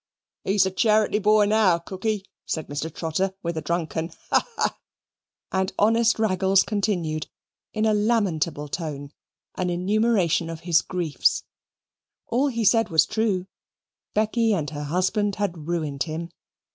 "He's 0.43 0.65
a 0.65 0.71
charaty 0.71 1.21
boy 1.21 1.45
now, 1.45 1.77
Cooky," 1.77 2.25
said 2.43 2.65
Mr. 2.69 2.91
Trotter, 2.91 3.35
with 3.43 3.55
a 3.55 3.61
drunken 3.61 4.09
"ha! 4.31 4.47
ha!" 4.55 4.79
and 5.51 5.71
honest 5.77 6.17
Raggles 6.17 6.63
continued, 6.63 7.27
in 7.71 7.85
a 7.85 7.93
lamentable 7.93 8.67
tone, 8.67 9.11
an 9.57 9.69
enumeration 9.69 10.49
of 10.49 10.61
his 10.61 10.81
griefs. 10.81 11.43
All 12.25 12.47
he 12.47 12.65
said 12.65 12.89
was 12.89 13.05
true. 13.05 13.45
Becky 14.15 14.53
and 14.53 14.71
her 14.71 14.85
husband 14.85 15.35
had 15.35 15.67
ruined 15.67 16.01
him. 16.01 16.31